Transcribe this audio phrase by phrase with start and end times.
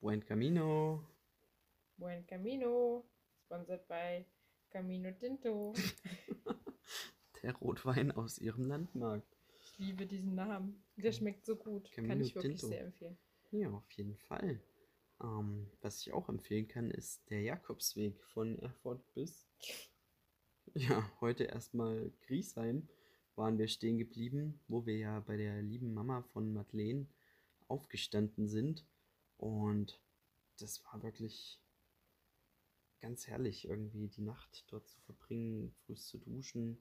[0.00, 1.04] Buen Camino.
[1.98, 3.04] Buen Camino,
[3.44, 4.24] sponsored by
[4.70, 5.74] Camino Tinto.
[7.42, 9.36] Der Rotwein aus ihrem Landmarkt.
[9.58, 10.82] Ich liebe diesen Namen.
[10.96, 11.92] Der schmeckt so gut.
[11.92, 12.68] Kann Camino ich wirklich Tinto.
[12.68, 13.18] sehr empfehlen.
[13.50, 14.62] Ja, auf jeden Fall.
[15.22, 19.46] Ähm, was ich auch empfehlen kann, ist der Jakobsweg von Erfurt bis.
[20.74, 22.88] Ja, heute erstmal Griesheim
[23.34, 27.08] waren wir stehen geblieben, wo wir ja bei der lieben Mama von Madeleine
[27.66, 28.86] aufgestanden sind.
[29.40, 29.98] Und
[30.58, 31.58] das war wirklich
[33.00, 36.78] ganz herrlich, irgendwie die Nacht dort zu verbringen, früh zu duschen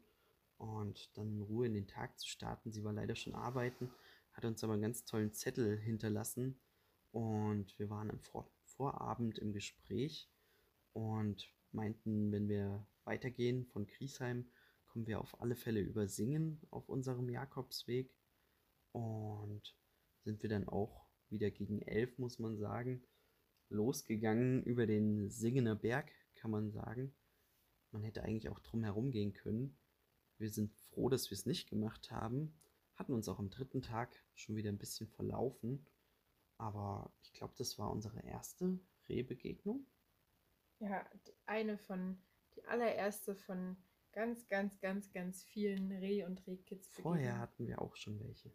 [0.58, 2.74] und dann in Ruhe in den Tag zu starten.
[2.74, 3.90] Sie war leider schon arbeiten,
[4.34, 6.60] hat uns aber einen ganz tollen Zettel hinterlassen
[7.14, 10.30] und wir waren am Vor Vorabend im Gespräch
[10.92, 14.50] und meinten, wenn wir weitergehen von Griesheim,
[14.86, 18.14] kommen wir auf alle Fälle über Singen auf unserem Jakobsweg.
[18.92, 19.76] Und
[20.24, 23.04] sind wir dann auch wieder gegen elf, muss man sagen,
[23.70, 27.14] losgegangen über den Singener Berg, kann man sagen.
[27.92, 29.78] Man hätte eigentlich auch drum herum gehen können.
[30.38, 32.54] Wir sind froh, dass wir es nicht gemacht haben.
[32.96, 35.86] Hatten uns auch am dritten Tag schon wieder ein bisschen verlaufen.
[36.58, 39.86] Aber ich glaube, das war unsere erste Rehbegegnung.
[40.80, 42.22] Ja, die- eine von,
[42.56, 43.78] die allererste von
[44.12, 46.90] ganz, ganz, ganz, ganz vielen Reh- und Rehkids.
[46.90, 48.52] Vorher hatten wir auch schon welche.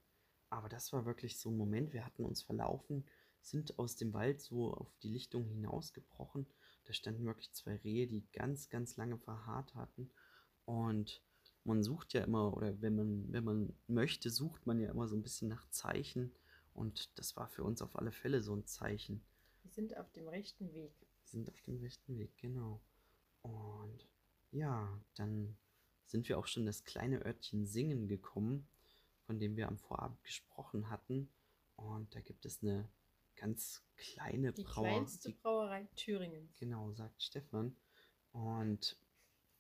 [0.55, 3.05] Aber das war wirklich so ein Moment, wir hatten uns verlaufen,
[3.41, 6.47] sind aus dem Wald so auf die Lichtung hinausgebrochen.
[6.85, 10.13] Da standen wirklich zwei Rehe, die ganz, ganz lange verharrt hatten.
[10.65, 11.21] Und
[11.65, 15.17] man sucht ja immer, oder wenn man, wenn man möchte, sucht man ja immer so
[15.17, 16.33] ein bisschen nach Zeichen.
[16.73, 19.25] Und das war für uns auf alle Fälle so ein Zeichen.
[19.65, 20.93] Wir sind auf dem rechten Weg.
[21.01, 22.81] Wir sind auf dem rechten Weg, genau.
[23.43, 24.07] Und
[24.53, 25.57] ja, dann
[26.07, 28.69] sind wir auch schon das kleine Örtchen Singen gekommen,
[29.27, 31.29] von dem wir am Vorabend gesprochen hatten.
[31.77, 32.89] Und da gibt es eine
[33.37, 34.85] ganz kleine Die Brauer.
[34.85, 36.55] kleinste die- Brauerei Thüringens.
[36.57, 37.77] Genau, sagt Stefan.
[38.33, 38.97] Und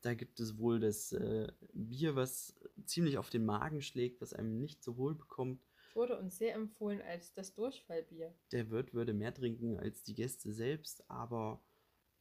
[0.03, 2.55] da gibt es wohl das äh, Bier, was
[2.85, 5.65] ziemlich auf den Magen schlägt, was einem nicht so wohl bekommt.
[5.95, 8.35] Wurde uns sehr empfohlen als das Durchfallbier.
[8.53, 11.65] Der Wirt würde mehr trinken als die Gäste selbst, aber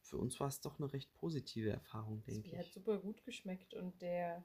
[0.00, 2.72] für uns war es doch eine recht positive Erfahrung, Das denke Bier hat ich.
[2.74, 4.44] super gut geschmeckt und der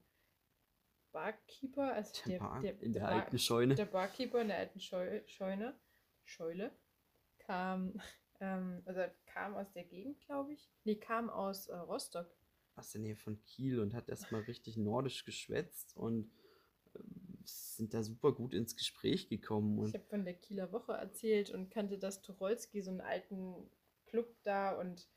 [1.12, 3.76] Barkeeper, also Der der, Bar der, in der Bar- alten Scheune.
[3.76, 5.80] der Barkeeper in der alten Scheu Scheune,
[6.24, 6.72] Scheule,
[7.40, 7.94] kam,
[8.40, 10.70] ähm, also kam aus der Gegend, glaube ich.
[10.84, 12.30] Nee, kam aus äh, Rostock.
[12.76, 16.32] aus der Nähe von Kiel und hat erstmal richtig nordisch geschwätzt und
[16.96, 19.86] ähm, sind da super gut ins Gespräch gekommen.
[19.88, 23.70] Ich habe von der Kieler Woche erzählt und kannte das Tucholsky, so einen alten
[24.06, 25.08] Club da und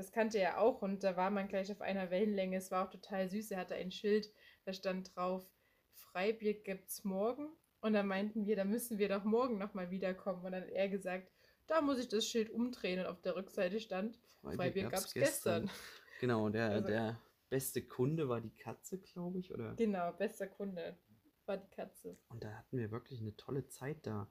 [0.00, 2.56] das kannte er auch und da war man gleich auf einer Wellenlänge.
[2.56, 3.50] Es war auch total süß.
[3.50, 4.32] Er hatte ein Schild,
[4.64, 5.46] da stand drauf,
[5.92, 7.48] Freibier gibt's morgen.
[7.82, 10.42] Und da meinten wir, da müssen wir doch morgen nochmal wiederkommen.
[10.44, 11.30] Und dann hat er gesagt,
[11.66, 12.98] da muss ich das Schild umdrehen.
[13.00, 15.70] Und auf der Rückseite stand, Freibier gab's gestern.
[16.20, 17.18] Genau, der, Also- der
[17.48, 19.74] beste Kunde war die Katze, glaube ich, oder?
[19.76, 20.98] Genau, bester Kunde
[21.46, 22.18] war die Katze.
[22.28, 24.30] Und da hatten wir wirklich eine tolle Zeit da.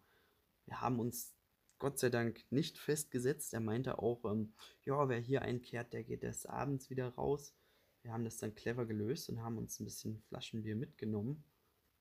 [0.66, 1.36] Wir haben uns
[1.80, 3.54] Gott sei Dank nicht festgesetzt.
[3.54, 4.54] Er meinte auch, ähm,
[4.84, 7.56] ja, wer hier einkehrt, der geht erst abends wieder raus.
[8.02, 11.44] Wir haben das dann clever gelöst und haben uns ein bisschen Flaschenbier mitgenommen.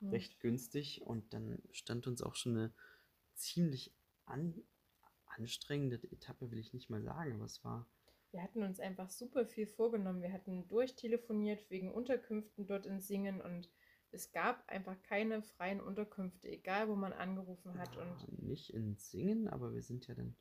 [0.01, 0.11] Ja.
[0.11, 2.73] recht günstig und dann stand uns auch schon eine
[3.35, 3.93] ziemlich
[4.27, 4.55] an,
[5.27, 7.89] anstrengende Etappe, will ich nicht mal sagen, aber es war
[8.31, 10.23] Wir hatten uns einfach super viel vorgenommen.
[10.23, 13.69] Wir hatten durchtelefoniert wegen Unterkünften dort in Singen und
[14.11, 17.95] es gab einfach keine freien Unterkünfte, egal wo man angerufen hat.
[17.95, 20.35] ja, Und nicht in Singen, aber wir sind ja dann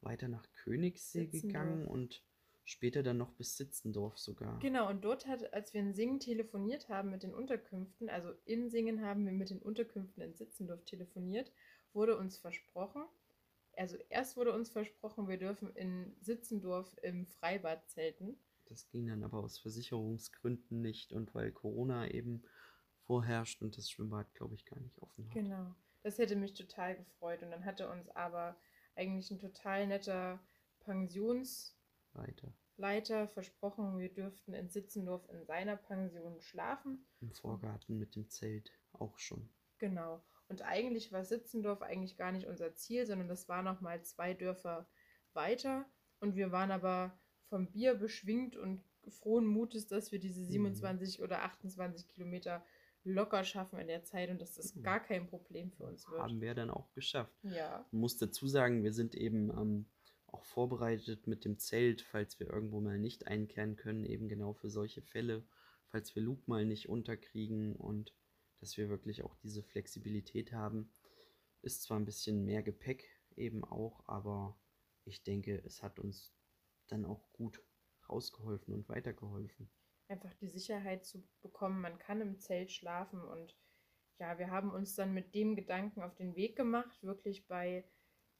[0.00, 2.22] weiter nach Königssee gegangen und
[2.64, 4.58] später dann noch bis Sitzendorf sogar.
[4.60, 8.70] genau, und dort hat, als wir in Singen telefoniert haben mit den Unterkünften, also in
[8.70, 11.52] Singen haben wir mit den Unterkünften in Sitzendorf telefoniert,
[11.92, 13.04] wurde uns versprochen,
[13.76, 18.36] also erst wurde uns versprochen, wir dürfen in Sitzendorf im Freibad zelten.
[18.66, 22.42] Das ging dann aber aus Versicherungsgründen nicht und weil Corona eben
[23.06, 25.34] vorherrscht und das Schwimmbad, glaube ich, gar nicht offen hat.
[25.34, 25.74] Genau.
[26.02, 27.42] Das hätte mich total gefreut.
[27.42, 28.56] Und dann hatte uns aber
[28.94, 30.40] eigentlich ein total netter
[30.80, 37.06] Pensionsleiter Weiter versprochen, wir dürften in Sitzendorf in seiner Pension schlafen.
[37.20, 39.48] im Vorgarten mit dem Zelt auch schon.
[39.78, 40.22] Genau.
[40.48, 44.88] Und eigentlich war Sitzendorf eigentlich gar nicht unser Ziel, sondern das war nochmal zwei Dörfer
[45.32, 45.86] weiter.
[46.20, 47.16] Und wir waren aber
[47.48, 52.64] vom Bier beschwingt und frohen Mutes, dass wir diese 27 oder 28 Kilometer
[53.04, 54.82] locker schaffen in der Zeit und dass das Mhm.
[54.82, 56.20] gar kein Problem für uns wird.
[56.20, 57.36] Haben wir dann auch geschafft.
[57.42, 57.86] Ja.
[57.90, 59.86] Man muss dazu sagen, wir sind eben ähm,
[60.26, 64.70] auch vorbereitet mit dem Zelt, falls wir irgendwo mal nicht einkehren können, eben genau für
[64.70, 65.46] solche Fälle,
[65.90, 68.12] falls wir Luke mal nicht unterkriegen und
[68.60, 70.90] dass wir wirklich auch diese Flexibilität haben.
[71.62, 73.04] Ist zwar ein bisschen mehr Gepäck
[73.36, 74.58] eben auch, aber
[75.04, 76.32] ich denke, es hat uns
[76.88, 77.62] dann auch gut
[78.08, 79.70] rausgeholfen und weitergeholfen.
[80.08, 83.56] Einfach die Sicherheit zu bekommen, man kann im Zelt schlafen und
[84.18, 87.84] ja, wir haben uns dann mit dem Gedanken auf den Weg gemacht, wirklich bei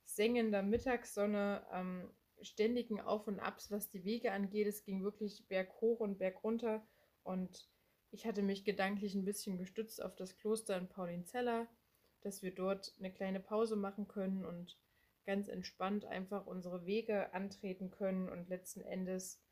[0.04, 2.10] sengender Mittagssonne, ähm,
[2.42, 4.66] ständigen Auf und Abs, was die Wege angeht.
[4.66, 6.86] Es ging wirklich berghoch und bergunter
[7.22, 7.68] und
[8.10, 11.66] ich hatte mich gedanklich ein bisschen gestützt auf das Kloster in Paulinzella,
[12.20, 14.78] dass wir dort eine kleine Pause machen können und
[15.26, 18.28] ganz entspannt einfach unsere Wege antreten können.
[18.28, 19.42] Und letzten Endes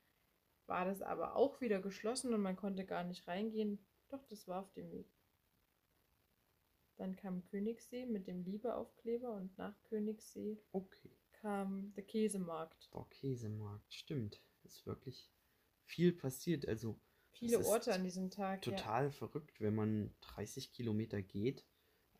[0.66, 3.78] war das aber auch wieder geschlossen und man konnte gar nicht reingehen.
[4.08, 5.06] Doch, das war auf dem Weg.
[6.96, 11.10] Dann kam Königssee mit dem Liebeaufkleber und nach Königssee Okay.
[11.32, 12.90] kam der Käsemarkt.
[12.94, 14.40] Der Käsemarkt, stimmt.
[14.64, 15.30] Ist wirklich
[15.84, 16.68] viel passiert.
[16.68, 16.98] Also
[17.32, 18.64] Viele Orte an diesem Tag.
[18.66, 18.72] Ja.
[18.72, 21.64] total verrückt, wenn man 30 Kilometer geht.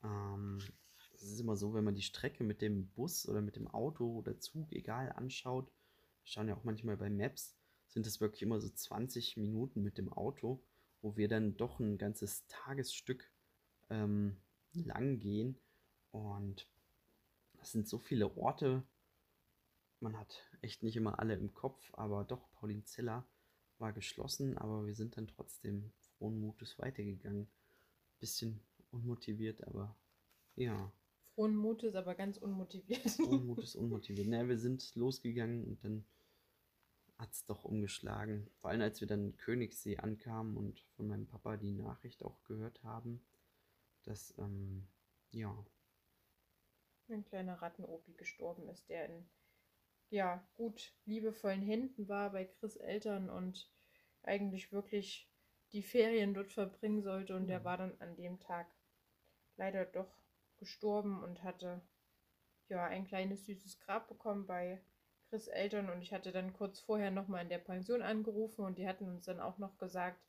[0.02, 0.58] Ähm,
[1.14, 4.16] es ist immer so, wenn man die Strecke mit dem Bus oder mit dem Auto
[4.18, 7.56] oder Zug, egal, anschaut, wir schauen ja auch manchmal bei Maps,
[7.92, 10.64] sind es wirklich immer so 20 Minuten mit dem Auto,
[11.02, 13.30] wo wir dann doch ein ganzes Tagesstück
[13.90, 14.36] ähm,
[14.72, 15.58] lang gehen.
[16.10, 16.66] Und
[17.54, 18.82] das sind so viele Orte.
[20.00, 23.26] Man hat echt nicht immer alle im Kopf, aber doch, Paulinzella
[23.78, 27.48] war geschlossen, aber wir sind dann trotzdem frohen Mutes weitergegangen.
[28.18, 28.60] Bisschen
[28.90, 29.96] unmotiviert, aber
[30.54, 30.92] ja,
[31.34, 33.18] Frohen Mutes, aber ganz unmotiviert.
[33.18, 34.26] Unmut ist unmotiviert.
[34.28, 36.04] Naja, wir sind losgegangen und dann
[37.22, 38.50] hat es doch umgeschlagen.
[38.56, 42.44] Vor allem, als wir dann in Königssee ankamen und von meinem Papa die Nachricht auch
[42.44, 43.24] gehört haben,
[44.04, 44.88] dass, ähm,
[45.32, 45.64] ja,
[47.08, 49.28] ein kleiner Rattenopi gestorben ist, der in
[50.10, 53.70] ja, gut liebevollen Händen war bei Chris Eltern und
[54.22, 55.30] eigentlich wirklich
[55.72, 57.36] die Ferien dort verbringen sollte.
[57.36, 57.64] Und der Mhm.
[57.64, 58.74] war dann an dem Tag
[59.56, 60.14] leider doch
[60.58, 61.82] gestorben und hatte
[62.68, 64.82] ja ein kleines süßes Grab bekommen bei
[65.32, 65.88] Chris Eltern.
[65.88, 69.24] Und ich hatte dann kurz vorher nochmal in der Pension angerufen und die hatten uns
[69.24, 70.20] dann auch noch gesagt,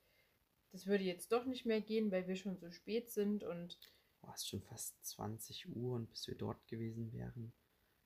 [0.71, 3.77] das würde jetzt doch nicht mehr gehen, weil wir schon so spät sind und
[4.21, 7.51] war es schon fast 20 Uhr und bis wir dort gewesen wären,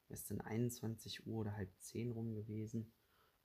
[0.08, 2.92] wäre es dann 21 Uhr oder halb 10 rum gewesen.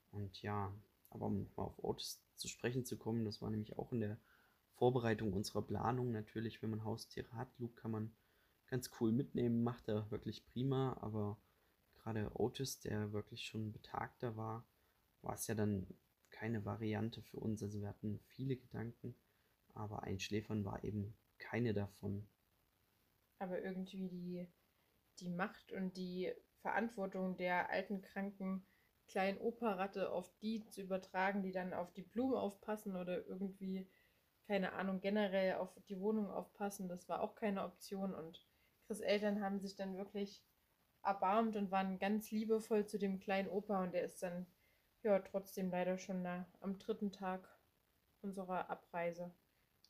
[0.09, 0.73] Und ja,
[1.11, 4.19] aber um mal auf Otis zu sprechen zu kommen, das war nämlich auch in der
[4.71, 7.53] Vorbereitung unserer Planung natürlich, wenn man Haustiere hat.
[7.59, 8.15] Luke kann man
[8.65, 11.37] ganz cool mitnehmen, macht er wirklich prima, aber
[12.03, 14.65] gerade Otis, der wirklich schon betagter war,
[15.21, 15.87] war es ja dann
[16.29, 17.63] keine Variante für uns.
[17.63, 19.15] Also wir hatten viele Gedanken,
[19.73, 22.27] aber Einschläfern war eben keine davon.
[23.39, 24.47] aber irgendwie die,
[25.19, 28.65] die Macht und die Verantwortung der alten, kranken
[29.07, 33.89] kleinen Operratte auf die zu übertragen, die dann auf die Blumen aufpassen oder irgendwie,
[34.47, 38.13] keine Ahnung, generell auf die Wohnung aufpassen, das war auch keine Option.
[38.13, 38.47] Und
[38.87, 40.43] Chris Eltern haben sich dann wirklich
[41.03, 44.45] erbarmt und waren ganz liebevoll zu dem kleinen Opa und der ist dann
[45.03, 47.47] ja trotzdem leider schon na, am dritten Tag
[48.21, 49.33] unserer Abreise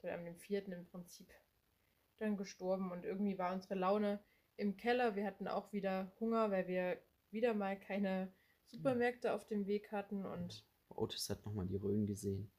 [0.02, 1.32] oder am vierten im Prinzip
[2.18, 4.24] dann gestorben und irgendwie war unsere Laune
[4.58, 5.16] im Keller.
[5.16, 7.02] Wir hatten auch wieder Hunger, weil wir
[7.32, 8.34] wieder mal keine
[8.66, 12.52] Supermärkte auf dem Weg hatten und Otis hat nochmal die Rhön gesehen.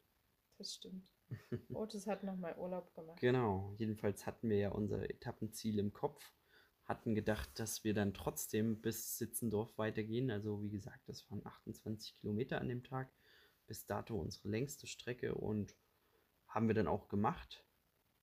[0.59, 1.09] das stimmt.
[1.73, 3.21] Otis hat nochmal Urlaub gemacht.
[3.21, 6.33] Genau, jedenfalls hatten wir ja unser Etappenziel im Kopf,
[6.85, 10.31] hatten gedacht, dass wir dann trotzdem bis Sitzendorf weitergehen.
[10.31, 13.11] Also wie gesagt, das waren 28 Kilometer an dem Tag,
[13.67, 15.75] bis dato unsere längste Strecke und
[16.47, 17.64] haben wir dann auch gemacht,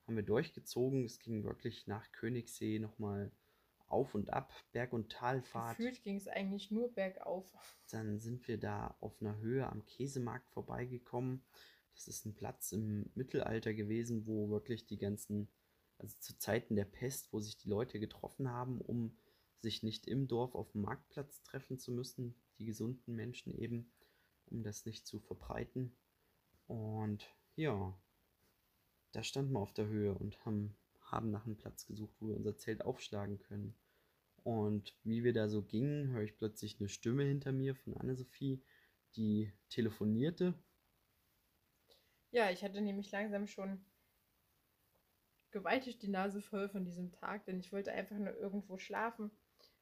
[0.06, 1.04] haben wir durchgezogen.
[1.04, 3.32] Es ging wirklich nach Königssee nochmal
[3.88, 5.76] auf und ab, Berg- und Talfahrt.
[5.76, 7.52] Gefühlt ging es eigentlich nur bergauf.
[7.90, 11.44] Dann sind wir da auf einer Höhe am Käsemarkt vorbeigekommen.
[11.94, 15.48] Das ist ein Platz im Mittelalter gewesen, wo wirklich die ganzen,
[16.02, 19.16] also zu Zeiten der Pest, wo sich die Leute getroffen haben, um
[19.60, 23.90] sich nicht im Dorf auf dem Marktplatz treffen zu müssen, die gesunden Menschen eben,
[24.46, 25.96] um das nicht zu verbreiten.
[26.66, 27.96] Und ja,
[29.12, 32.36] da standen wir auf der Höhe und haben, haben nach einem Platz gesucht, wo wir
[32.36, 33.74] unser Zelt aufschlagen können.
[34.42, 38.60] Und wie wir da so gingen, höre ich plötzlich eine Stimme hinter mir von Anne-Sophie,
[39.14, 40.54] die telefonierte.
[42.32, 43.84] Ja, ich hatte nämlich langsam schon
[45.52, 49.30] gewaltig die Nase voll von diesem Tag, denn ich wollte einfach nur irgendwo schlafen.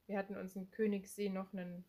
[0.07, 1.85] Wir hatten uns in Königssee noch einen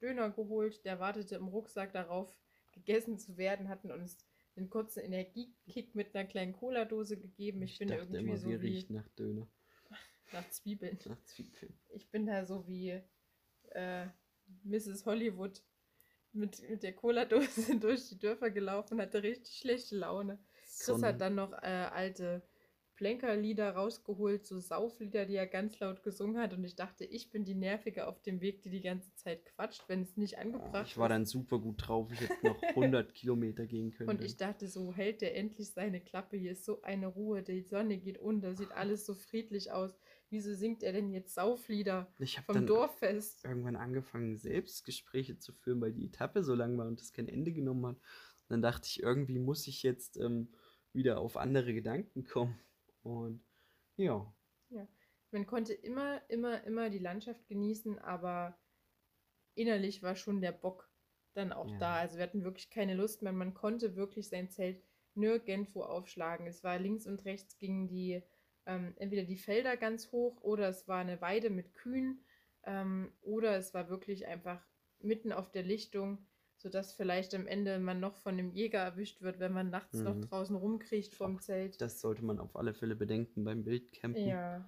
[0.00, 2.34] Döner geholt, der wartete im Rucksack darauf,
[2.72, 4.26] gegessen zu werden, hatten uns
[4.56, 7.62] einen kurzen Energiekick mit einer kleinen Cola-Dose gegeben.
[7.62, 9.48] Ich, bin dachte irgendwie immer, so wie riecht nach Döner,
[10.32, 10.98] nach Zwiebeln.
[11.06, 11.76] nach Zwiebeln.
[11.88, 13.00] Ich bin da so wie
[13.70, 14.06] äh,
[14.62, 15.06] Mrs.
[15.06, 15.62] Hollywood
[16.32, 20.38] mit, mit der Cola-Dose durch die Dörfer gelaufen, hatte richtig schlechte Laune.
[20.62, 22.42] Chris Sonne- hat dann noch äh, alte
[22.96, 26.52] Plenkerlieder rausgeholt, so Sauflieder, die er ganz laut gesungen hat.
[26.54, 29.84] Und ich dachte, ich bin die Nervige auf dem Weg, die die ganze Zeit quatscht,
[29.88, 31.10] wenn es nicht angebracht Ich war ist.
[31.12, 32.10] dann super gut drauf.
[32.12, 34.10] Ich hätte noch 100 Kilometer gehen können.
[34.10, 36.36] Und ich dachte, so hält der endlich seine Klappe.
[36.36, 37.42] Hier ist so eine Ruhe.
[37.42, 39.96] Die Sonne geht unter, sieht alles so friedlich aus.
[40.30, 43.44] Wieso singt er denn jetzt Sauflieder ich vom dann Dorffest?
[43.44, 47.52] irgendwann angefangen, Selbstgespräche zu führen, weil die Etappe so lang war und das kein Ende
[47.52, 47.96] genommen hat.
[47.96, 50.48] Und dann dachte ich, irgendwie muss ich jetzt ähm,
[50.92, 52.58] wieder auf andere Gedanken kommen.
[53.04, 53.44] Und
[53.96, 54.34] ja,
[55.30, 58.58] Man konnte immer, immer, immer die Landschaft genießen, aber
[59.54, 60.88] innerlich war schon der Bock
[61.34, 61.78] dann auch Ja.
[61.78, 61.96] da.
[61.96, 63.32] Also wir hatten wirklich keine Lust mehr.
[63.32, 64.82] Man konnte wirklich sein Zelt
[65.14, 66.46] nirgendwo aufschlagen.
[66.46, 68.22] Es war links und rechts gingen die
[68.66, 72.24] ähm, entweder die Felder ganz hoch oder es war eine Weide mit Kühen
[72.64, 74.66] ähm, oder es war wirklich einfach
[75.00, 76.26] mitten auf der Lichtung,
[76.64, 80.14] sodass vielleicht am Ende man noch von dem Jäger erwischt wird, wenn man nachts noch
[80.14, 80.22] Mhm.
[80.22, 81.78] draußen rumkriecht vom Auch Zelt.
[81.82, 84.26] das sollte man auf alle Fälle bedenken beim Wildcampen.
[84.26, 84.64] Ja,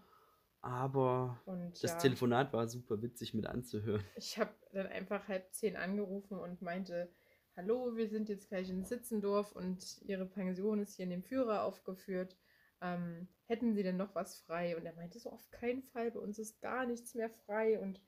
[0.60, 1.98] Aber und das ja.
[1.98, 4.04] Telefonat war super witzig mit anzuhören.
[4.16, 7.10] Ich habe dann einfach halb zehn angerufen und meinte,
[7.56, 11.64] hallo, wir sind jetzt gleich in Sitzendorf und Ihre Pension ist hier in dem Führer
[11.64, 12.36] aufgeführt.
[12.82, 14.76] Ähm, hätten Sie denn noch was frei?
[14.76, 18.02] Und er meinte so, auf keinen Fall, bei uns ist gar nichts mehr frei und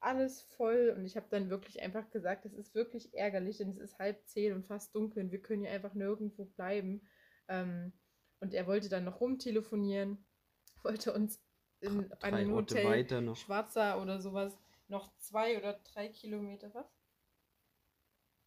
[0.00, 0.94] alles voll.
[0.96, 4.26] Und ich habe dann wirklich einfach gesagt, das ist wirklich ärgerlich, denn es ist halb
[4.26, 7.06] zehn und fast dunkel und wir können hier einfach nirgendwo bleiben.
[7.48, 7.92] Ähm,
[8.40, 10.24] und er wollte dann noch rumtelefonieren,
[10.82, 11.42] wollte uns
[11.80, 13.36] in Drei einem Orte Hotel weiter noch.
[13.36, 16.86] Schwarzer oder sowas noch zwei oder drei Kilometer, was?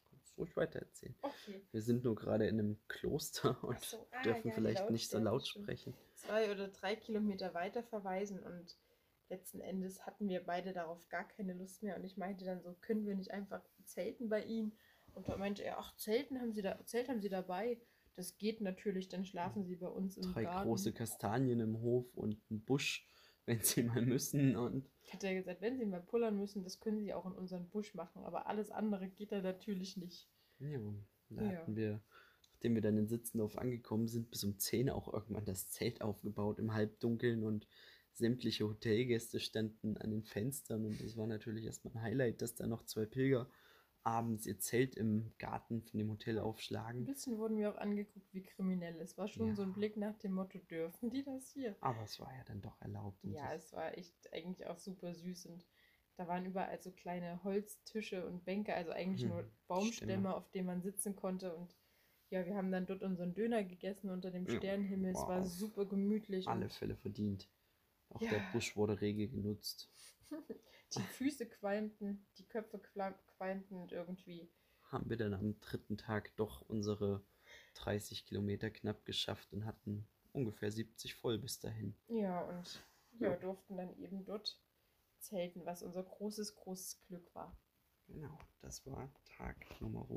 [0.10, 1.16] Kannst ruhig weiter erzählen.
[1.22, 1.66] Okay.
[1.72, 5.20] Wir sind nur gerade in einem Kloster und so, ah, dürfen ja, vielleicht nicht so
[5.20, 5.96] laut sprechen.
[6.16, 8.78] Zwei oder drei Kilometer weiter verweisen und
[9.30, 12.76] letzten Endes hatten wir beide darauf gar keine Lust mehr und ich meinte dann so,
[12.82, 14.74] können wir nicht einfach zelten bei ihm?
[15.16, 17.80] Und da meinte er, ach, Zelten haben Sie da, Zelt haben Sie dabei?
[18.16, 20.70] Das geht natürlich, dann schlafen Sie bei uns im Drei Garten.
[20.70, 23.08] große Kastanien im Hof und ein Busch,
[23.46, 24.56] wenn sie mal müssen.
[24.56, 27.68] Und Hat er gesagt, wenn Sie mal pullern müssen, das können Sie auch in unseren
[27.70, 30.28] Busch machen, aber alles andere geht da natürlich nicht.
[30.60, 30.80] ja,
[31.30, 31.50] da Ja.
[31.50, 32.02] hatten wir,
[32.54, 36.60] nachdem wir dann in Sitzendorf angekommen sind, bis um 10 auch irgendwann das Zelt aufgebaut
[36.60, 37.68] im Halbdunkeln und
[38.14, 42.68] sämtliche Hotelgäste standen an den Fenstern und es war natürlich erstmal ein Highlight, dass da
[42.68, 43.50] noch zwei Pilger
[44.04, 47.06] abends ihr Zelt im Garten von dem Hotel Ein aufschlagen.
[47.06, 49.00] bisschen wurden wir auch angeguckt wie kriminell.
[49.02, 49.56] Es war schon Ja.
[49.56, 51.76] so ein Blick nach dem Motto, dürfen die das hier?
[51.82, 53.24] Aber es war ja dann doch erlaubt.
[53.24, 55.66] Ja, es- war echt eigentlich auch super süß und
[56.16, 60.36] da waren überall so kleine Holztische und Bänke, also eigentlich Mhm, nur Baumstämme, Stämme.
[60.36, 61.76] auf denen man sitzen konnte und
[62.30, 65.12] ja, wir haben dann dort unseren Döner gegessen unter dem Ja, Sternenhimmel.
[65.12, 65.48] Es war wow.
[65.48, 67.50] super gemütlich alle Fälle verdient.
[68.14, 68.30] Auch Ja.
[68.32, 69.90] der Busch wurde rege genutzt.
[70.96, 74.52] die Füße qualmten, die Köpfe qual- qualmten und irgendwie
[74.92, 77.26] Haben wir dann am dritten Tag doch unsere
[77.76, 81.96] 30 Kilometer knapp geschafft und hatten ungefähr 70 voll bis dahin.
[82.08, 82.84] ja und
[83.20, 83.38] ja, Ja.
[83.38, 84.60] durften dann eben dort
[85.20, 87.58] zelten, was unser großes, großes Glück war.
[88.08, 90.08] Genau, das war Tag Nummer